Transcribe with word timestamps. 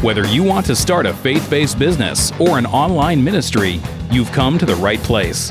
Whether 0.00 0.24
you 0.28 0.44
want 0.44 0.64
to 0.66 0.76
start 0.76 1.06
a 1.06 1.12
faith 1.12 1.50
based 1.50 1.76
business 1.76 2.30
or 2.38 2.56
an 2.56 2.66
online 2.66 3.22
ministry, 3.22 3.80
you've 4.12 4.30
come 4.30 4.56
to 4.56 4.64
the 4.64 4.76
right 4.76 5.00
place. 5.00 5.50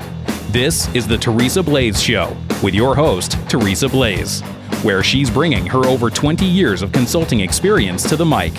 This 0.51 0.87
is 0.95 1.05
the 1.05 1.17
Teresa 1.17 1.61
Blaze 1.61 2.01
Show 2.01 2.33
with 2.63 2.73
your 2.73 2.95
host, 2.95 3.33
Teresa 3.49 3.89
Blaze, 3.89 4.39
where 4.83 5.03
she's 5.03 5.29
bringing 5.29 5.65
her 5.65 5.85
over 5.85 6.09
20 6.09 6.45
years 6.45 6.81
of 6.81 6.93
consulting 6.93 7.41
experience 7.41 8.07
to 8.07 8.15
the 8.15 8.25
mic. 8.25 8.53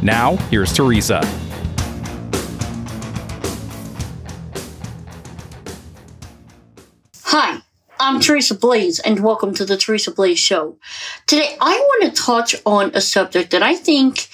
Now, 0.00 0.36
here's 0.48 0.72
Teresa. 0.72 1.20
Hi, 7.24 7.60
I'm 7.98 8.20
Teresa 8.20 8.54
Blaze, 8.54 9.00
and 9.00 9.24
welcome 9.24 9.52
to 9.54 9.64
the 9.64 9.76
Teresa 9.76 10.12
Blaze 10.12 10.38
Show. 10.38 10.76
Today, 11.26 11.56
I 11.60 11.78
want 11.78 12.14
to 12.14 12.22
touch 12.22 12.54
on 12.64 12.92
a 12.94 13.00
subject 13.00 13.50
that 13.50 13.64
I 13.64 13.74
think 13.74 14.28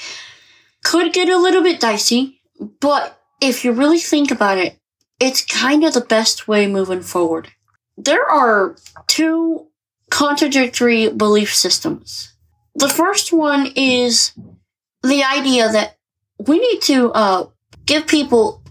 could 0.84 1.12
get 1.12 1.28
a 1.28 1.38
little 1.38 1.62
bit 1.62 1.80
dicey, 1.80 2.40
but 2.80 3.20
if 3.40 3.64
you 3.64 3.72
really 3.72 3.98
think 3.98 4.30
about 4.30 4.58
it, 4.58 4.78
it's 5.20 5.44
kind 5.44 5.84
of 5.84 5.94
the 5.94 6.00
best 6.00 6.46
way 6.46 6.66
moving 6.66 7.02
forward. 7.02 7.48
There 7.96 8.24
are 8.24 8.76
two 9.06 9.66
contradictory 10.10 11.08
belief 11.08 11.54
systems. 11.54 12.34
The 12.74 12.88
first 12.88 13.32
one 13.32 13.72
is 13.74 14.32
the 15.02 15.24
idea 15.24 15.68
that 15.68 15.96
we 16.46 16.58
need 16.58 16.80
to 16.82 17.12
uh, 17.12 17.46
give 17.84 18.06
people 18.06 18.62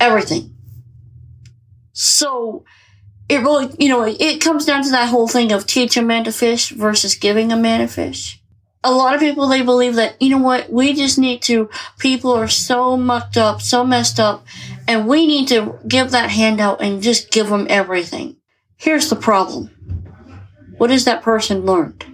everything. 0.00 0.54
So, 1.92 2.64
it 3.28 3.38
really, 3.38 3.74
you 3.78 3.88
know, 3.88 4.02
it 4.02 4.40
comes 4.40 4.66
down 4.66 4.82
to 4.84 4.90
that 4.90 5.08
whole 5.08 5.28
thing 5.28 5.52
of 5.52 5.66
teach 5.66 5.96
a 5.96 6.02
man 6.02 6.24
to 6.24 6.32
fish 6.32 6.70
versus 6.70 7.14
giving 7.14 7.52
a 7.52 7.56
man 7.56 7.80
a 7.80 7.88
fish. 7.88 8.42
A 8.84 8.92
lot 8.92 9.14
of 9.14 9.20
people, 9.20 9.48
they 9.48 9.62
believe 9.62 9.94
that, 9.94 10.20
you 10.20 10.28
know 10.28 10.38
what, 10.38 10.70
we 10.70 10.92
just 10.92 11.18
need 11.18 11.40
to, 11.42 11.70
people 11.98 12.32
are 12.32 12.48
so 12.48 12.96
mucked 12.96 13.36
up, 13.36 13.62
so 13.62 13.84
messed 13.84 14.20
up, 14.20 14.46
and 14.86 15.08
we 15.08 15.26
need 15.26 15.48
to 15.48 15.78
give 15.88 16.10
that 16.10 16.30
handout 16.30 16.82
and 16.82 17.02
just 17.02 17.30
give 17.30 17.48
them 17.48 17.66
everything. 17.70 18.36
Here's 18.76 19.08
the 19.08 19.16
problem. 19.16 19.70
What 20.76 20.90
has 20.90 21.06
that 21.06 21.22
person 21.22 21.64
learned? 21.64 22.04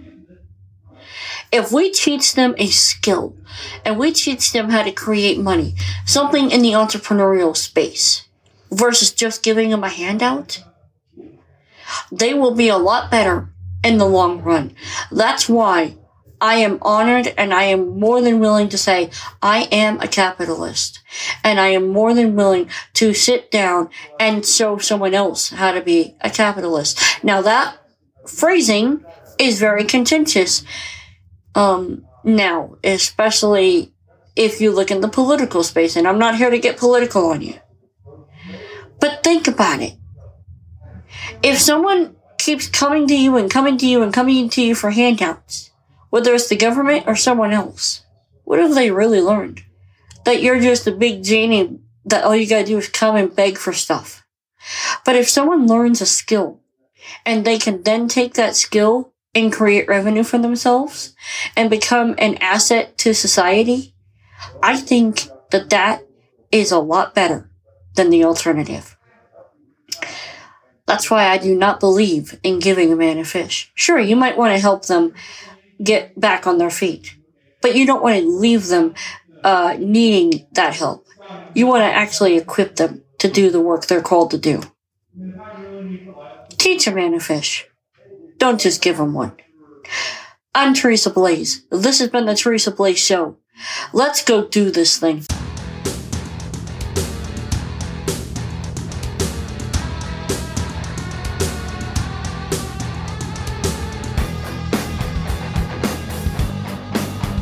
If 1.51 1.73
we 1.73 1.91
teach 1.91 2.35
them 2.35 2.55
a 2.57 2.67
skill 2.67 3.35
and 3.83 3.99
we 3.99 4.13
teach 4.13 4.53
them 4.53 4.69
how 4.69 4.83
to 4.83 4.91
create 4.91 5.37
money, 5.37 5.75
something 6.05 6.49
in 6.49 6.61
the 6.61 6.71
entrepreneurial 6.71 7.57
space, 7.57 8.29
versus 8.71 9.11
just 9.11 9.43
giving 9.43 9.69
them 9.69 9.83
a 9.83 9.89
handout, 9.89 10.63
they 12.11 12.33
will 12.33 12.55
be 12.55 12.69
a 12.69 12.77
lot 12.77 13.11
better 13.11 13.49
in 13.83 13.97
the 13.97 14.05
long 14.05 14.41
run. 14.41 14.73
That's 15.11 15.49
why 15.49 15.97
I 16.41 16.55
am 16.55 16.79
honored 16.81 17.33
and 17.37 17.53
I 17.53 17.63
am 17.65 17.99
more 17.99 18.19
than 18.19 18.39
willing 18.39 18.67
to 18.69 18.77
say 18.77 19.11
I 19.43 19.69
am 19.71 20.01
a 20.01 20.07
capitalist 20.07 20.99
and 21.43 21.59
I 21.59 21.67
am 21.67 21.89
more 21.89 22.15
than 22.15 22.35
willing 22.35 22.67
to 22.95 23.13
sit 23.13 23.51
down 23.51 23.89
and 24.19 24.45
show 24.45 24.79
someone 24.79 25.13
else 25.13 25.51
how 25.51 25.71
to 25.71 25.81
be 25.81 26.15
a 26.19 26.31
capitalist. 26.31 26.99
Now 27.23 27.43
that 27.43 27.77
phrasing 28.27 29.05
is 29.37 29.59
very 29.59 29.83
contentious. 29.83 30.63
Um, 31.53 32.05
now, 32.23 32.77
especially 32.83 33.93
if 34.35 34.61
you 34.61 34.71
look 34.71 34.91
in 34.91 35.01
the 35.01 35.07
political 35.07 35.63
space, 35.63 35.95
and 35.95 36.07
I'm 36.07 36.19
not 36.19 36.37
here 36.37 36.49
to 36.49 36.59
get 36.59 36.77
political 36.77 37.25
on 37.27 37.41
you. 37.41 37.55
But 38.99 39.23
think 39.23 39.47
about 39.47 39.81
it. 39.81 39.93
If 41.43 41.59
someone 41.59 42.15
keeps 42.37 42.67
coming 42.67 43.07
to 43.07 43.15
you 43.15 43.35
and 43.37 43.49
coming 43.49 43.77
to 43.79 43.87
you 43.87 44.03
and 44.03 44.13
coming 44.13 44.49
to 44.49 44.61
you 44.61 44.75
for 44.75 44.91
handouts, 44.91 45.70
whether 46.11 46.35
it's 46.35 46.49
the 46.49 46.55
government 46.55 47.05
or 47.07 47.15
someone 47.15 47.51
else, 47.51 48.05
what 48.43 48.59
have 48.59 48.75
they 48.75 48.91
really 48.91 49.21
learned? 49.21 49.63
That 50.25 50.43
you're 50.43 50.59
just 50.59 50.85
a 50.85 50.91
big 50.91 51.23
genie 51.23 51.79
that 52.05 52.23
all 52.23 52.35
you 52.35 52.47
gotta 52.47 52.65
do 52.65 52.77
is 52.77 52.87
come 52.87 53.15
and 53.15 53.35
beg 53.35 53.57
for 53.57 53.73
stuff. 53.73 54.23
But 55.05 55.15
if 55.15 55.27
someone 55.27 55.67
learns 55.67 56.01
a 56.01 56.05
skill 56.05 56.59
and 57.25 57.43
they 57.43 57.57
can 57.57 57.81
then 57.83 58.07
take 58.07 58.35
that 58.35 58.55
skill 58.55 59.13
and 59.33 59.51
create 59.53 59.87
revenue 59.87 60.23
for 60.23 60.37
themselves 60.37 61.15
and 61.55 61.69
become 61.69 62.13
an 62.17 62.35
asset 62.41 62.97
to 62.99 63.13
society, 63.13 63.95
I 64.61 64.77
think 64.77 65.29
that 65.51 65.69
that 65.69 66.05
is 66.51 66.71
a 66.71 66.79
lot 66.79 67.15
better 67.15 67.49
than 67.95 68.09
the 68.09 68.25
alternative. 68.25 68.97
That's 70.85 71.09
why 71.09 71.27
I 71.27 71.37
do 71.37 71.55
not 71.55 71.79
believe 71.79 72.37
in 72.43 72.59
giving 72.59 72.91
a 72.91 72.97
man 72.97 73.17
a 73.17 73.23
fish. 73.23 73.71
Sure, 73.73 73.99
you 73.99 74.17
might 74.17 74.37
want 74.37 74.53
to 74.53 74.59
help 74.59 74.87
them 74.87 75.13
get 75.83 76.19
back 76.19 76.47
on 76.47 76.57
their 76.57 76.69
feet, 76.69 77.15
but 77.61 77.75
you 77.75 77.85
don't 77.85 78.03
want 78.03 78.19
to 78.19 78.27
leave 78.27 78.67
them 78.67 78.93
uh, 79.43 79.75
needing 79.79 80.47
that 80.53 80.75
help. 80.75 81.05
You 81.53 81.67
want 81.67 81.81
to 81.81 81.93
actually 81.93 82.37
equip 82.37 82.75
them 82.75 83.03
to 83.19 83.29
do 83.29 83.49
the 83.49 83.61
work 83.61 83.85
they're 83.85 84.01
called 84.01 84.31
to 84.31 84.37
do. 84.37 84.61
Teach 86.57 86.87
a 86.87 86.91
man 86.91 87.13
a 87.13 87.19
fish. 87.19 87.67
Don't 88.37 88.59
just 88.59 88.81
give 88.81 88.99
him 88.99 89.13
one. 89.13 89.33
I'm 90.53 90.73
Teresa 90.73 91.09
Blaze. 91.09 91.65
This 91.69 91.99
has 91.99 92.09
been 92.09 92.25
the 92.25 92.35
Teresa 92.35 92.71
Blaze 92.71 92.99
Show. 92.99 93.37
Let's 93.93 94.23
go 94.23 94.47
do 94.47 94.71
this 94.71 94.97
thing. 94.97 95.23